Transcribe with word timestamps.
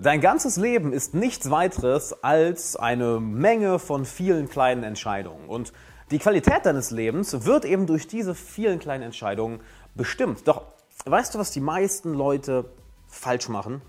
Dein 0.00 0.20
ganzes 0.20 0.56
Leben 0.56 0.92
ist 0.92 1.14
nichts 1.14 1.50
weiteres 1.50 2.22
als 2.22 2.76
eine 2.76 3.18
Menge 3.18 3.80
von 3.80 4.04
vielen 4.04 4.48
kleinen 4.48 4.84
Entscheidungen. 4.84 5.48
Und 5.48 5.72
die 6.12 6.20
Qualität 6.20 6.64
deines 6.66 6.92
Lebens 6.92 7.44
wird 7.46 7.64
eben 7.64 7.86
durch 7.88 8.06
diese 8.06 8.36
vielen 8.36 8.78
kleinen 8.78 9.02
Entscheidungen 9.02 9.60
bestimmt. 9.96 10.46
Doch 10.46 10.62
weißt 11.04 11.34
du, 11.34 11.40
was 11.40 11.50
die 11.50 11.60
meisten 11.60 12.14
Leute 12.14 12.66
falsch 13.08 13.48
machen? 13.48 13.82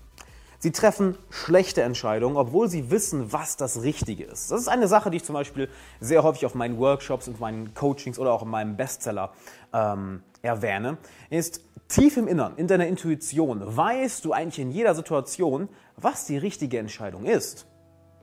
Sie 0.58 0.72
treffen 0.72 1.16
schlechte 1.30 1.82
Entscheidungen, 1.82 2.36
obwohl 2.36 2.68
sie 2.68 2.90
wissen, 2.90 3.32
was 3.32 3.56
das 3.56 3.82
Richtige 3.82 4.24
ist. 4.24 4.50
Das 4.50 4.60
ist 4.60 4.68
eine 4.68 4.88
Sache, 4.88 5.10
die 5.10 5.18
ich 5.18 5.24
zum 5.24 5.34
Beispiel 5.34 5.68
sehr 6.00 6.24
häufig 6.24 6.44
auf 6.44 6.56
meinen 6.56 6.76
Workshops 6.78 7.28
und 7.28 7.38
meinen 7.38 7.72
Coachings 7.72 8.18
oder 8.18 8.32
auch 8.32 8.42
in 8.42 8.48
meinem 8.48 8.76
Bestseller 8.76 9.32
ähm, 9.72 10.22
erwähne. 10.42 10.98
Ist 11.30 11.62
tief 11.90 12.16
im 12.16 12.28
Innern, 12.28 12.54
in 12.56 12.66
deiner 12.66 12.86
Intuition, 12.86 13.60
weißt 13.64 14.24
du 14.24 14.32
eigentlich 14.32 14.60
in 14.60 14.70
jeder 14.70 14.94
Situation, 14.94 15.68
was 15.96 16.24
die 16.24 16.38
richtige 16.38 16.78
Entscheidung 16.78 17.24
ist. 17.24 17.66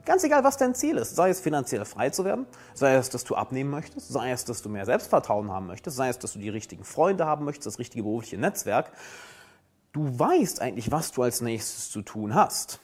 Ganz 0.04 0.24
egal, 0.24 0.42
was 0.42 0.56
dein 0.56 0.74
Ziel 0.74 0.96
ist, 0.96 1.16
sei 1.16 1.28
es 1.28 1.40
finanziell 1.40 1.84
frei 1.84 2.08
zu 2.08 2.24
werden, 2.24 2.46
sei 2.72 2.94
es, 2.94 3.10
dass 3.10 3.24
du 3.24 3.36
abnehmen 3.36 3.70
möchtest, 3.70 4.08
sei 4.08 4.30
es, 4.30 4.46
dass 4.46 4.62
du 4.62 4.70
mehr 4.70 4.86
Selbstvertrauen 4.86 5.52
haben 5.52 5.66
möchtest, 5.66 5.96
sei 5.98 6.08
es, 6.08 6.18
dass 6.18 6.32
du 6.32 6.38
die 6.38 6.48
richtigen 6.48 6.82
Freunde 6.82 7.26
haben 7.26 7.44
möchtest, 7.44 7.66
das 7.66 7.78
richtige 7.78 8.04
berufliche 8.04 8.38
Netzwerk. 8.38 8.90
Du 9.92 10.18
weißt 10.18 10.62
eigentlich, 10.62 10.90
was 10.90 11.12
du 11.12 11.22
als 11.22 11.42
nächstes 11.42 11.90
zu 11.90 12.00
tun 12.00 12.34
hast. 12.34 12.80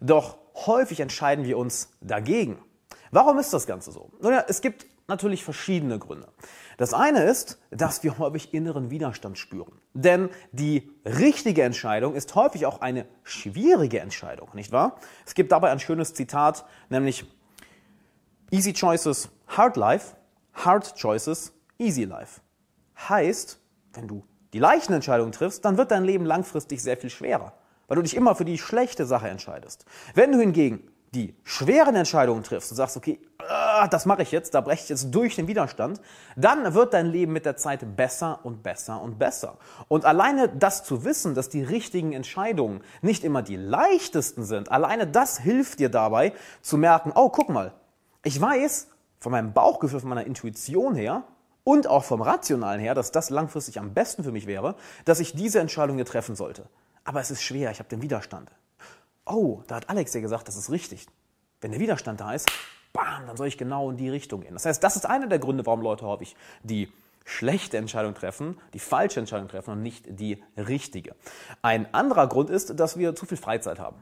Doch 0.00 0.36
häufig 0.66 1.00
entscheiden 1.00 1.46
wir 1.46 1.56
uns 1.56 1.88
dagegen. 2.02 2.58
Warum 3.10 3.38
ist 3.38 3.54
das 3.54 3.66
Ganze 3.66 3.90
so? 3.90 4.10
Nun 4.20 4.32
ja, 4.32 4.44
es 4.46 4.60
gibt 4.60 4.86
natürlich 5.08 5.44
verschiedene 5.44 5.98
Gründe. 5.98 6.28
Das 6.76 6.92
eine 6.92 7.24
ist, 7.24 7.58
dass 7.70 8.02
wir 8.02 8.18
häufig 8.18 8.52
inneren 8.52 8.90
Widerstand 8.90 9.38
spüren. 9.38 9.72
Denn 9.94 10.28
die 10.52 10.90
richtige 11.04 11.62
Entscheidung 11.62 12.14
ist 12.14 12.34
häufig 12.34 12.66
auch 12.66 12.80
eine 12.80 13.06
schwierige 13.22 14.00
Entscheidung, 14.00 14.50
nicht 14.52 14.72
wahr? 14.72 14.96
Es 15.24 15.34
gibt 15.34 15.52
dabei 15.52 15.70
ein 15.70 15.80
schönes 15.80 16.14
Zitat, 16.14 16.64
nämlich 16.88 17.24
Easy 18.50 18.72
Choices, 18.72 19.28
Hard 19.48 19.76
Life, 19.76 20.16
Hard 20.52 20.94
Choices, 20.96 21.52
Easy 21.78 22.04
Life. 22.04 22.40
Heißt, 23.08 23.58
wenn 23.92 24.08
du 24.08 24.24
die 24.52 24.58
leichten 24.58 24.92
Entscheidungen 24.92 25.32
triffst, 25.32 25.64
dann 25.64 25.76
wird 25.76 25.90
dein 25.90 26.04
Leben 26.04 26.24
langfristig 26.24 26.82
sehr 26.82 26.96
viel 26.96 27.10
schwerer, 27.10 27.52
weil 27.88 27.96
du 27.96 28.02
dich 28.02 28.16
immer 28.16 28.34
für 28.34 28.44
die 28.44 28.58
schlechte 28.58 29.06
Sache 29.06 29.28
entscheidest. 29.28 29.84
Wenn 30.14 30.32
du 30.32 30.38
hingegen 30.38 30.90
die 31.14 31.34
schweren 31.44 31.94
Entscheidungen 31.96 32.42
triffst 32.42 32.70
und 32.70 32.76
sagst, 32.76 32.96
okay, 32.96 33.20
ah, 33.38 33.88
das 33.88 34.06
mache 34.06 34.22
ich 34.22 34.32
jetzt, 34.32 34.54
da 34.54 34.60
breche 34.60 34.82
ich 34.84 34.88
jetzt 34.88 35.14
durch 35.14 35.36
den 35.36 35.46
Widerstand, 35.46 36.00
dann 36.36 36.74
wird 36.74 36.94
dein 36.94 37.06
Leben 37.06 37.32
mit 37.32 37.46
der 37.46 37.56
Zeit 37.56 37.96
besser 37.96 38.40
und 38.42 38.62
besser 38.62 39.00
und 39.00 39.18
besser. 39.18 39.56
Und 39.88 40.04
alleine 40.04 40.48
das 40.48 40.84
zu 40.84 41.04
wissen, 41.04 41.34
dass 41.34 41.48
die 41.48 41.62
richtigen 41.62 42.12
Entscheidungen 42.12 42.82
nicht 43.02 43.24
immer 43.24 43.42
die 43.42 43.56
leichtesten 43.56 44.44
sind, 44.44 44.70
alleine 44.70 45.06
das 45.06 45.38
hilft 45.38 45.78
dir 45.78 45.88
dabei 45.88 46.32
zu 46.60 46.76
merken, 46.76 47.12
oh, 47.14 47.30
guck 47.30 47.48
mal, 47.48 47.72
ich 48.24 48.40
weiß 48.40 48.88
von 49.18 49.32
meinem 49.32 49.52
Bauchgefühl, 49.52 50.00
von 50.00 50.08
meiner 50.08 50.26
Intuition 50.26 50.94
her, 50.94 51.24
und 51.66 51.88
auch 51.88 52.04
vom 52.04 52.22
Rationalen 52.22 52.80
her, 52.80 52.94
dass 52.94 53.10
das 53.10 53.28
langfristig 53.28 53.80
am 53.80 53.92
besten 53.92 54.22
für 54.22 54.30
mich 54.30 54.46
wäre, 54.46 54.76
dass 55.04 55.18
ich 55.18 55.34
diese 55.34 55.58
Entscheidung 55.58 55.96
hier 55.96 56.04
treffen 56.04 56.36
sollte. 56.36 56.68
Aber 57.02 57.20
es 57.20 57.32
ist 57.32 57.42
schwer, 57.42 57.72
ich 57.72 57.80
habe 57.80 57.88
den 57.88 58.02
Widerstand. 58.02 58.52
Oh, 59.26 59.62
da 59.66 59.76
hat 59.76 59.90
Alex 59.90 60.14
ja 60.14 60.20
gesagt, 60.20 60.48
das 60.48 60.56
ist 60.56 60.70
richtig. 60.70 61.06
Wenn 61.60 61.72
der 61.72 61.80
Widerstand 61.80 62.20
da 62.20 62.32
ist, 62.32 62.48
bam, 62.92 63.26
dann 63.26 63.36
soll 63.36 63.48
ich 63.48 63.58
genau 63.58 63.90
in 63.90 63.96
die 63.96 64.08
Richtung 64.08 64.40
gehen. 64.40 64.54
Das 64.54 64.64
heißt, 64.64 64.82
das 64.82 64.96
ist 64.96 65.04
einer 65.04 65.26
der 65.26 65.38
Gründe, 65.38 65.66
warum 65.66 65.82
Leute 65.82 66.06
häufig 66.06 66.36
die 66.62 66.92
schlechte 67.24 67.76
Entscheidung 67.76 68.14
treffen, 68.14 68.56
die 68.72 68.78
falsche 68.78 69.18
Entscheidung 69.18 69.48
treffen 69.48 69.72
und 69.72 69.82
nicht 69.82 70.04
die 70.08 70.42
richtige. 70.56 71.14
Ein 71.60 71.92
anderer 71.92 72.28
Grund 72.28 72.50
ist, 72.50 72.78
dass 72.78 72.98
wir 72.98 73.16
zu 73.16 73.26
viel 73.26 73.36
Freizeit 73.36 73.80
haben. 73.80 73.96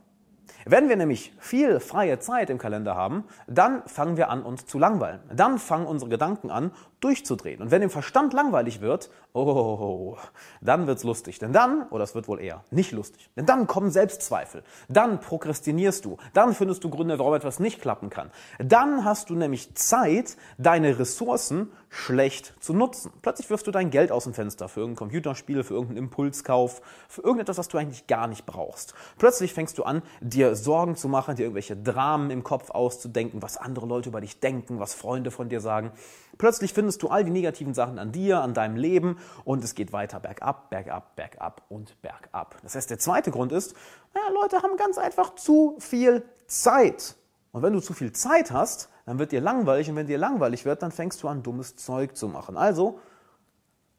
Wenn 0.67 0.89
wir 0.89 0.97
nämlich 0.97 1.33
viel 1.39 1.81
freie 1.81 2.19
Zeit 2.19 2.49
im 2.49 2.59
Kalender 2.59 2.95
haben, 2.95 3.25
dann 3.47 3.87
fangen 3.87 4.17
wir 4.17 4.31
an, 4.31 4.43
uns 4.43 4.67
zu 4.67 4.79
langweilen. 4.79 5.21
Dann 5.35 5.59
fangen 5.59 5.87
unsere 5.87 6.11
Gedanken 6.11 6.51
an, 6.51 6.71
durchzudrehen. 7.01 7.61
Und 7.61 7.71
wenn 7.71 7.83
dem 7.83 7.91
Verstand 7.91 8.33
langweilig 8.33 8.81
wird, 8.81 9.11
oh, 9.35 10.17
dann 10.61 10.87
wird's 10.87 11.05
lustig. 11.05 11.39
Denn 11.39 11.53
dann, 11.53 11.89
oder 11.91 12.05
es 12.05 12.15
wird 12.15 12.29
wohl 12.29 12.41
eher 12.41 12.65
nicht 12.71 12.93
lustig, 12.93 13.31
denn 13.37 13.47
dann 13.47 13.67
kommen 13.67 13.91
Selbstzweifel. 13.91 14.63
Dann 14.89 15.21
prokrastinierst 15.21 16.05
du. 16.05 16.17
Dann 16.33 16.55
findest 16.55 16.85
du 16.85 16.91
Gründe, 16.91 17.19
warum 17.19 17.35
etwas 17.35 17.61
nicht 17.61 17.81
klappen 17.81 18.11
kann. 18.11 18.31
Dann 18.59 19.05
hast 19.05 19.31
du 19.31 19.35
nämlich 19.35 19.75
Zeit, 19.75 20.37
deine 20.57 20.99
Ressourcen 20.99 21.71
schlecht 21.95 22.55
zu 22.61 22.73
nutzen. 22.73 23.13
Plötzlich 23.23 23.49
wirfst 23.51 23.67
du 23.67 23.71
dein 23.71 23.91
Geld 23.91 24.11
aus 24.11 24.25
dem 24.25 24.35
Fenster 24.35 24.69
für 24.69 24.81
irgendein 24.81 24.99
Computerspiel, 24.99 25.63
für 25.63 25.75
irgendeinen 25.75 26.05
Impulskauf, 26.05 26.83
für 27.09 27.23
irgendetwas, 27.23 27.59
was 27.59 27.69
du 27.69 27.79
eigentlich 27.79 28.07
gar 28.07 28.27
nicht 28.27 28.47
brauchst. 28.47 28.95
Plötzlich 29.19 29.55
fängst 29.55 29.79
du 29.79 29.85
an, 29.85 30.03
dir 30.21 30.57
Sorgen 30.57 30.97
zu 30.97 31.09
machen, 31.09 31.37
dir 31.37 31.43
irgendwelche 31.43 31.77
Dramen 31.77 32.31
im 32.31 32.43
Kopf 32.43 32.71
auszudenken, 32.71 33.43
was 33.43 33.57
andere 33.57 33.87
Leute 33.87 34.09
über 34.09 34.21
dich 34.21 34.41
denken, 34.41 34.81
was 34.81 34.95
Freunde 34.95 35.31
von 35.31 35.49
dir 35.49 35.61
sagen. 35.61 35.93
Plötzlich 36.37 36.73
findest 36.73 37.03
du 37.03 37.09
all 37.09 37.25
die 37.25 37.31
negativen 37.31 37.75
Sachen 37.75 37.99
an 37.99 38.11
dir, 38.11 38.41
an 38.41 38.55
deinem 38.55 38.77
Leben 38.77 39.19
und 39.45 39.63
es 39.65 39.75
geht 39.75 39.93
weiter 39.93 40.21
bergab, 40.21 40.71
bergab, 40.71 41.17
bergab 41.17 41.63
und 41.69 42.01
bergab. 42.03 42.57
Das 42.63 42.75
heißt, 42.75 42.91
der 42.91 42.99
zweite 42.99 43.31
Grund 43.31 43.53
ist, 43.53 43.75
naja, 44.15 44.29
Leute 44.33 44.63
haben 44.63 44.77
ganz 44.77 44.99
einfach 44.99 45.35
zu 45.35 45.77
viel 45.79 46.25
Zeit. 46.47 47.17
Und 47.53 47.63
wenn 47.63 47.73
du 47.73 47.81
zu 47.81 47.93
viel 47.93 48.13
Zeit 48.13 48.51
hast, 48.51 48.89
dann 49.07 49.19
wird 49.19 49.33
dir 49.33 49.41
langweilig 49.41 49.89
und 49.91 49.97
wenn 49.97 50.07
dir 50.07 50.19
langweilig 50.19 50.65
wird, 50.65 50.83
dann 50.83 50.91
fängst 50.91 51.23
du 51.23 51.29
an, 51.29 51.43
dummes 51.43 51.77
Zeug 51.77 52.17
zu 52.17 52.29
machen. 52.29 52.57
Also, 52.57 53.01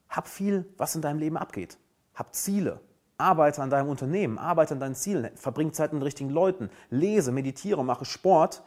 hab 0.10 0.28
viel, 0.28 0.66
was 0.78 0.96
in 0.96 1.02
deinem 1.02 1.20
Leben 1.20 1.38
abgeht. 1.38 1.78
Hab 2.14 2.34
Ziele. 2.34 2.82
Arbeite 3.18 3.62
an 3.62 3.70
deinem 3.70 3.88
Unternehmen, 3.90 4.38
arbeite 4.38 4.74
an 4.74 4.82
deinen 4.82 4.96
Zielen, 4.96 5.30
verbring 5.36 5.72
Zeit 5.72 5.94
mit 5.94 6.02
den 6.02 6.04
richtigen 6.04 6.30
Leuten, 6.30 6.70
lese, 6.90 7.32
meditiere, 7.32 7.86
mache 7.86 8.04
Sport 8.04 8.62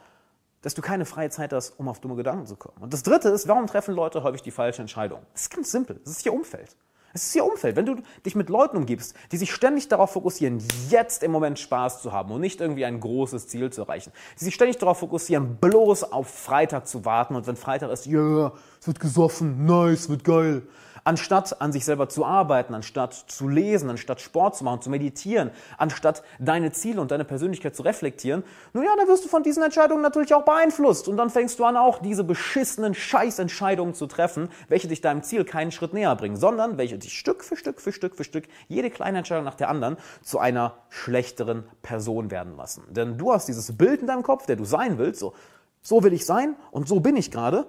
dass 0.61 0.73
du 0.73 0.81
keine 0.81 1.05
freie 1.05 1.29
Zeit 1.29 1.53
hast, 1.53 1.79
um 1.79 1.87
auf 1.87 1.99
dumme 1.99 2.15
Gedanken 2.15 2.45
zu 2.45 2.55
kommen. 2.55 2.77
Und 2.81 2.93
das 2.93 3.03
Dritte 3.03 3.29
ist, 3.29 3.47
warum 3.47 3.67
treffen 3.67 3.95
Leute 3.95 4.23
häufig 4.23 4.41
die 4.41 4.51
falsche 4.51 4.81
Entscheidung? 4.81 5.21
Das 5.33 5.43
ist 5.43 5.49
ganz 5.49 5.71
simpel. 5.71 5.99
Das 6.03 6.13
ist 6.13 6.25
ihr 6.25 6.33
Umfeld. 6.33 6.75
Es 7.13 7.25
ist 7.25 7.35
ihr 7.35 7.43
Umfeld. 7.43 7.75
Wenn 7.75 7.85
du 7.85 7.95
dich 8.25 8.35
mit 8.35 8.49
Leuten 8.49 8.77
umgibst, 8.77 9.15
die 9.31 9.37
sich 9.37 9.51
ständig 9.51 9.87
darauf 9.87 10.11
fokussieren, 10.11 10.61
jetzt 10.89 11.23
im 11.23 11.31
Moment 11.31 11.57
Spaß 11.57 12.01
zu 12.01 12.11
haben 12.11 12.31
und 12.31 12.41
nicht 12.41 12.61
irgendwie 12.61 12.85
ein 12.85 12.99
großes 12.99 13.47
Ziel 13.47 13.71
zu 13.71 13.81
erreichen, 13.81 14.11
die 14.39 14.45
sich 14.45 14.53
ständig 14.53 14.77
darauf 14.77 14.99
fokussieren, 14.99 15.57
bloß 15.57 16.11
auf 16.11 16.29
Freitag 16.29 16.87
zu 16.87 17.05
warten 17.05 17.35
und 17.35 17.47
wenn 17.47 17.55
Freitag 17.55 17.89
ist, 17.91 18.05
ja, 18.05 18.19
yeah, 18.19 18.53
es 18.79 18.87
wird 18.87 18.99
gesoffen, 18.99 19.65
nice, 19.65 20.09
wird 20.09 20.23
geil, 20.23 20.61
Anstatt 21.09 21.59
an 21.59 21.71
sich 21.71 21.85
selber 21.85 22.07
zu 22.07 22.23
arbeiten, 22.23 22.75
anstatt 22.75 23.15
zu 23.15 23.47
lesen, 23.47 23.89
anstatt 23.89 24.21
Sport 24.21 24.55
zu 24.55 24.63
machen, 24.63 24.83
zu 24.83 24.91
meditieren, 24.91 25.49
anstatt 25.79 26.21
deine 26.37 26.71
Ziele 26.71 27.01
und 27.01 27.09
deine 27.09 27.25
Persönlichkeit 27.25 27.75
zu 27.75 27.81
reflektieren, 27.81 28.43
nun 28.73 28.83
ja, 28.83 28.91
dann 28.95 29.07
wirst 29.07 29.25
du 29.25 29.27
von 29.27 29.41
diesen 29.41 29.63
Entscheidungen 29.63 30.03
natürlich 30.03 30.35
auch 30.35 30.45
beeinflusst. 30.45 31.07
Und 31.07 31.17
dann 31.17 31.31
fängst 31.31 31.57
du 31.57 31.65
an, 31.65 31.77
auch 31.77 31.97
diese 31.97 32.23
beschissenen 32.23 32.93
Scheißentscheidungen 32.93 33.95
zu 33.95 34.05
treffen, 34.05 34.49
welche 34.67 34.87
dich 34.87 35.01
deinem 35.01 35.23
Ziel 35.23 35.45
keinen 35.45 35.71
Schritt 35.71 35.95
näher 35.95 36.15
bringen, 36.15 36.37
sondern 36.37 36.77
welche 36.77 36.99
dich 36.99 37.17
Stück 37.17 37.43
für 37.43 37.55
Stück 37.55 37.81
für 37.81 37.91
Stück 37.91 38.15
für 38.15 38.23
Stück, 38.23 38.43
jede 38.67 38.91
kleine 38.91 39.17
Entscheidung 39.17 39.45
nach 39.45 39.55
der 39.55 39.69
anderen, 39.69 39.97
zu 40.21 40.37
einer 40.37 40.75
schlechteren 40.89 41.63
Person 41.81 42.29
werden 42.29 42.55
lassen. 42.55 42.83
Denn 42.91 43.17
du 43.17 43.33
hast 43.33 43.47
dieses 43.47 43.75
Bild 43.75 44.01
in 44.01 44.05
deinem 44.05 44.21
Kopf, 44.21 44.45
der 44.45 44.57
du 44.57 44.63
sein 44.63 44.99
willst, 44.99 45.21
so, 45.21 45.33
so 45.81 46.03
will 46.03 46.13
ich 46.13 46.27
sein 46.27 46.55
und 46.69 46.87
so 46.87 46.99
bin 46.99 47.15
ich 47.15 47.31
gerade. 47.31 47.65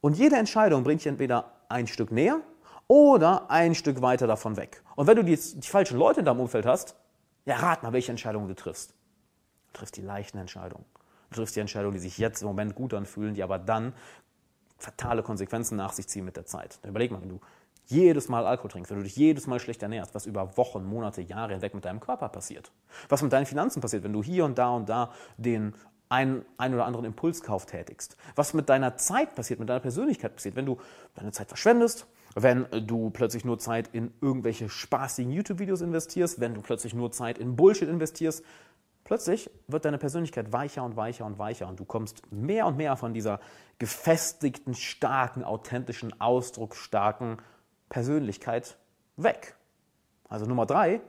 Und 0.00 0.16
jede 0.16 0.36
Entscheidung 0.36 0.84
bringt 0.84 1.02
dich 1.02 1.06
entweder 1.06 1.52
ein 1.68 1.86
Stück 1.86 2.12
näher 2.12 2.40
oder 2.88 3.50
ein 3.50 3.74
Stück 3.74 4.02
weiter 4.02 4.26
davon 4.26 4.56
weg. 4.56 4.82
Und 4.96 5.06
wenn 5.06 5.16
du 5.16 5.22
die, 5.22 5.36
die 5.36 5.68
falschen 5.68 5.98
Leute 5.98 6.20
in 6.20 6.26
deinem 6.26 6.40
Umfeld 6.40 6.66
hast, 6.66 6.96
ja, 7.44 7.56
rat 7.56 7.82
mal, 7.82 7.92
welche 7.92 8.10
Entscheidungen 8.10 8.48
du 8.48 8.54
triffst. 8.54 8.94
Du 9.68 9.78
triffst 9.78 9.96
die 9.96 10.02
leichten 10.02 10.38
Entscheidungen. 10.38 10.84
Du 11.30 11.36
triffst 11.36 11.54
die 11.54 11.60
Entscheidungen, 11.60 11.94
die 11.94 12.00
sich 12.00 12.18
jetzt 12.18 12.42
im 12.42 12.48
Moment 12.48 12.74
gut 12.74 12.94
anfühlen, 12.94 13.34
die 13.34 13.42
aber 13.42 13.58
dann 13.58 13.92
fatale 14.78 15.22
Konsequenzen 15.22 15.76
nach 15.76 15.92
sich 15.92 16.08
ziehen 16.08 16.24
mit 16.24 16.36
der 16.36 16.46
Zeit. 16.46 16.78
Dann 16.82 16.90
überleg 16.90 17.10
mal, 17.10 17.20
wenn 17.20 17.28
du 17.28 17.40
jedes 17.86 18.28
Mal 18.28 18.46
Alkohol 18.46 18.70
trinkst, 18.70 18.90
wenn 18.90 18.98
du 18.98 19.04
dich 19.04 19.16
jedes 19.16 19.46
Mal 19.46 19.60
schlecht 19.60 19.82
ernährst, 19.82 20.14
was 20.14 20.26
über 20.26 20.56
Wochen, 20.56 20.84
Monate, 20.84 21.22
Jahre 21.22 21.52
hinweg 21.52 21.74
mit 21.74 21.84
deinem 21.84 22.00
Körper 22.00 22.28
passiert. 22.28 22.70
Was 23.08 23.22
mit 23.22 23.32
deinen 23.32 23.46
Finanzen 23.46 23.80
passiert, 23.80 24.04
wenn 24.04 24.12
du 24.12 24.22
hier 24.22 24.44
und 24.44 24.58
da 24.58 24.70
und 24.70 24.88
da 24.88 25.12
den 25.36 25.74
einen, 26.08 26.44
einen 26.56 26.74
oder 26.74 26.86
anderen 26.86 27.06
Impulskauf 27.06 27.66
tätigst. 27.66 28.16
Was 28.34 28.54
mit 28.54 28.68
deiner 28.68 28.96
Zeit 28.96 29.34
passiert, 29.34 29.60
mit 29.60 29.68
deiner 29.68 29.80
Persönlichkeit 29.80 30.34
passiert, 30.34 30.56
wenn 30.56 30.66
du 30.66 30.78
deine 31.14 31.32
Zeit 31.32 31.48
verschwendest, 31.48 32.06
wenn 32.34 32.66
du 32.86 33.10
plötzlich 33.10 33.44
nur 33.44 33.58
Zeit 33.58 33.88
in 33.92 34.12
irgendwelche 34.20 34.68
spaßigen 34.68 35.32
YouTube-Videos 35.32 35.80
investierst, 35.80 36.40
wenn 36.40 36.54
du 36.54 36.62
plötzlich 36.62 36.94
nur 36.94 37.10
Zeit 37.10 37.38
in 37.38 37.56
Bullshit 37.56 37.88
investierst, 37.88 38.44
plötzlich 39.04 39.50
wird 39.66 39.84
deine 39.84 39.98
Persönlichkeit 39.98 40.52
weicher 40.52 40.84
und 40.84 40.96
weicher 40.96 41.26
und 41.26 41.38
weicher 41.38 41.68
und 41.68 41.80
du 41.80 41.84
kommst 41.84 42.30
mehr 42.30 42.66
und 42.66 42.76
mehr 42.76 42.96
von 42.96 43.14
dieser 43.14 43.40
gefestigten, 43.78 44.74
starken, 44.74 45.44
authentischen, 45.44 46.20
ausdrucksstarken 46.20 47.38
Persönlichkeit 47.88 48.76
weg. 49.16 49.56
Also 50.28 50.46
Nummer 50.46 50.66
drei 50.66 51.00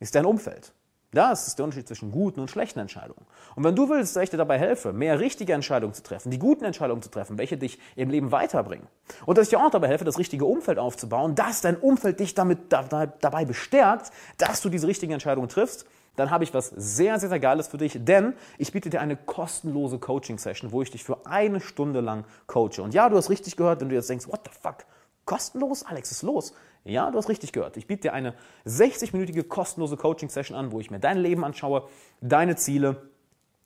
ist 0.00 0.14
dein 0.14 0.24
Umfeld. 0.24 0.72
Das 1.12 1.46
ist 1.46 1.58
der 1.58 1.66
Unterschied 1.66 1.86
zwischen 1.86 2.10
guten 2.10 2.40
und 2.40 2.50
schlechten 2.50 2.78
Entscheidungen. 2.78 3.26
Und 3.54 3.64
wenn 3.64 3.76
du 3.76 3.88
willst, 3.90 4.16
dass 4.16 4.22
ich 4.22 4.30
dir 4.30 4.38
dabei 4.38 4.58
helfe, 4.58 4.94
mehr 4.94 5.20
richtige 5.20 5.52
Entscheidungen 5.52 5.92
zu 5.92 6.02
treffen, 6.02 6.30
die 6.30 6.38
guten 6.38 6.64
Entscheidungen 6.64 7.02
zu 7.02 7.10
treffen, 7.10 7.36
welche 7.36 7.58
dich 7.58 7.78
im 7.96 8.08
Leben 8.08 8.32
weiterbringen, 8.32 8.86
und 9.26 9.36
dass 9.36 9.44
ich 9.44 9.50
dir 9.50 9.62
auch 9.62 9.70
dabei 9.70 9.88
helfe, 9.88 10.04
das 10.04 10.18
richtige 10.18 10.46
Umfeld 10.46 10.78
aufzubauen, 10.78 11.34
dass 11.34 11.60
dein 11.60 11.76
Umfeld 11.76 12.18
dich 12.18 12.34
damit 12.34 12.72
da, 12.72 12.82
da, 12.82 13.06
dabei 13.06 13.44
bestärkt, 13.44 14.10
dass 14.38 14.62
du 14.62 14.70
diese 14.70 14.86
richtigen 14.86 15.12
Entscheidungen 15.12 15.50
triffst, 15.50 15.86
dann 16.16 16.30
habe 16.30 16.44
ich 16.44 16.54
was 16.54 16.68
sehr, 16.68 17.18
sehr, 17.18 17.28
sehr 17.28 17.40
Geiles 17.40 17.68
für 17.68 17.78
dich, 17.78 17.98
denn 17.98 18.34
ich 18.58 18.72
biete 18.72 18.90
dir 18.90 19.00
eine 19.00 19.16
kostenlose 19.16 19.98
Coaching-Session, 19.98 20.72
wo 20.72 20.82
ich 20.82 20.90
dich 20.90 21.04
für 21.04 21.26
eine 21.26 21.60
Stunde 21.60 22.00
lang 22.00 22.24
coache. 22.46 22.82
Und 22.82 22.94
ja, 22.94 23.08
du 23.08 23.16
hast 23.16 23.30
richtig 23.30 23.56
gehört, 23.56 23.80
wenn 23.80 23.88
du 23.88 23.94
jetzt 23.94 24.10
denkst, 24.10 24.28
what 24.28 24.40
the 24.44 24.50
fuck, 24.60 24.84
kostenlos? 25.24 25.84
Alex, 25.84 26.10
ist 26.10 26.22
los? 26.22 26.54
Ja, 26.84 27.10
du 27.10 27.18
hast 27.18 27.28
richtig 27.28 27.52
gehört. 27.52 27.76
Ich 27.76 27.86
biete 27.86 28.02
dir 28.02 28.12
eine 28.12 28.34
60-minütige 28.66 29.44
kostenlose 29.44 29.96
Coaching-Session 29.96 30.56
an, 30.56 30.72
wo 30.72 30.80
ich 30.80 30.90
mir 30.90 30.98
dein 30.98 31.18
Leben 31.18 31.44
anschaue, 31.44 31.88
deine 32.20 32.56
Ziele, 32.56 33.10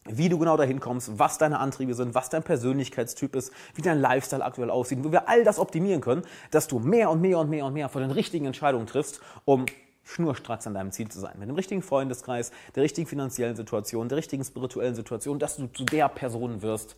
wie 0.05 0.29
du 0.29 0.39
genau 0.39 0.57
dahin 0.57 0.81
kommst, 0.81 1.19
was 1.19 1.39
deine 1.39 1.59
Antriebe 1.59 1.95
sind, 1.95 2.15
was 2.15 2.29
dein 2.29 2.43
Persönlichkeitstyp 2.43 3.35
ist, 3.35 3.53
wie 3.75 3.83
dein 3.83 4.01
Lifestyle 4.01 4.45
aktuell 4.45 4.71
aussieht, 4.71 5.03
wo 5.03 5.13
wir 5.13 5.29
all 5.29 5.45
das 5.45 5.59
optimieren 5.59 6.01
können, 6.01 6.23
dass 6.51 6.69
du 6.69 6.79
mehr 6.79 7.11
und 7.11 7.21
mehr 7.21 7.39
und 7.39 7.51
mehr 7.51 7.65
und 7.65 7.73
mehr 7.73 7.89
von 7.89 8.03
den 8.03 8.11
richtigen 8.11 8.47
Entscheidungen 8.47 8.87
triffst, 8.87 9.21
um 9.45 9.67
schnurstracks 10.05 10.67
an 10.67 10.75
deinem 10.75 10.93
Ziel 10.93 11.09
zu 11.09 11.19
sein. 11.19 11.35
Mit 11.39 11.49
dem 11.49 11.57
richtigen 11.57 11.83
Freundeskreis, 11.83 12.53
der 12.75 12.83
richtigen 12.83 13.09
finanziellen 13.09 13.57
Situation, 13.57 14.09
der 14.09 14.19
richtigen 14.19 14.45
spirituellen 14.45 14.95
Situation, 14.95 15.39
dass 15.39 15.57
du 15.57 15.67
zu 15.67 15.85
der 15.85 16.09
Person 16.09 16.63
wirst, 16.63 16.97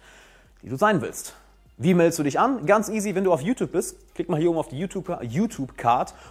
die 0.63 0.69
du 0.69 0.77
sein 0.77 1.01
willst. 1.01 1.35
Wie 1.81 1.95
meldest 1.95 2.19
du 2.19 2.25
dich 2.25 2.41
an? 2.41 2.67
Ganz 2.67 2.89
easy, 2.89 3.15
wenn 3.15 3.23
du 3.23 3.33
auf 3.33 3.41
YouTube 3.41 3.71
bist, 3.71 4.13
klick 4.17 4.29
mal 4.29 4.41
hier 4.41 4.51
oben 4.51 4.59
auf 4.59 4.67
die 4.67 4.77
YouTube-Card 4.77 5.23
YouTube 5.31 5.73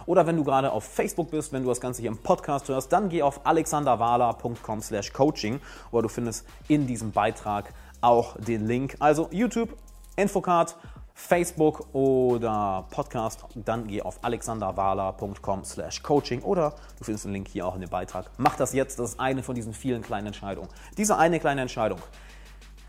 oder 0.04 0.26
wenn 0.26 0.36
du 0.36 0.44
gerade 0.44 0.70
auf 0.70 0.84
Facebook 0.84 1.30
bist, 1.30 1.54
wenn 1.54 1.62
du 1.62 1.70
das 1.70 1.80
Ganze 1.80 2.02
hier 2.02 2.10
im 2.10 2.18
Podcast 2.18 2.68
hörst, 2.68 2.92
dann 2.92 3.08
geh 3.08 3.22
auf 3.22 3.46
alexanderwala.com 3.46 4.82
slash 4.82 5.10
coaching 5.14 5.58
oder 5.90 6.02
du 6.02 6.08
findest 6.10 6.44
in 6.68 6.86
diesem 6.86 7.12
Beitrag 7.12 7.72
auch 8.02 8.36
den 8.36 8.66
Link. 8.66 8.96
Also 8.98 9.30
YouTube, 9.32 9.74
Infocard, 10.16 10.76
Facebook 11.14 11.94
oder 11.94 12.84
Podcast, 12.90 13.46
dann 13.54 13.86
geh 13.86 14.02
auf 14.02 14.22
alexanderwala.com 14.22 15.64
slash 15.64 16.02
coaching 16.02 16.42
oder 16.42 16.74
du 16.98 17.04
findest 17.04 17.24
den 17.24 17.32
Link 17.32 17.48
hier 17.48 17.66
auch 17.66 17.74
in 17.74 17.80
dem 17.80 17.88
Beitrag. 17.88 18.30
Mach 18.36 18.56
das 18.56 18.74
jetzt, 18.74 18.98
das 18.98 19.12
ist 19.12 19.20
eine 19.20 19.42
von 19.42 19.54
diesen 19.54 19.72
vielen 19.72 20.02
kleinen 20.02 20.26
Entscheidungen. 20.26 20.68
Diese 20.98 21.16
eine 21.16 21.40
kleine 21.40 21.62
Entscheidung 21.62 22.00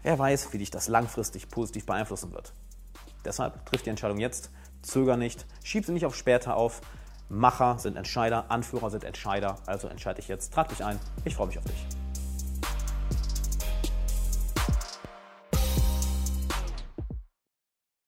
Wer 0.04 0.18
weiß, 0.18 0.54
wie 0.54 0.58
dich 0.58 0.72
das 0.72 0.88
langfristig 0.88 1.50
positiv 1.50 1.86
beeinflussen 1.86 2.32
wird. 2.32 2.54
Deshalb 3.26 3.66
triff 3.66 3.84
die 3.84 3.90
Entscheidung 3.90 4.18
jetzt, 4.18 4.50
zöger 4.82 5.18
nicht, 5.18 5.46
schieb 5.64 5.86
sie 5.86 5.92
nicht 5.92 6.06
auf 6.06 6.16
später 6.16 6.56
auf. 6.56 6.82
Macher 7.28 7.78
sind 7.78 7.96
Entscheider, 7.96 8.50
Anführer 8.50 8.90
sind 8.90 9.04
Entscheider, 9.04 9.58
also 9.66 9.88
entscheide 9.88 10.16
dich 10.16 10.28
jetzt, 10.28 10.54
trag 10.54 10.70
dich 10.70 10.84
ein. 10.84 11.00
Ich 11.26 11.36
freue 11.36 11.48
mich 11.48 11.60
auf 11.60 11.66
dich. 11.66 12.09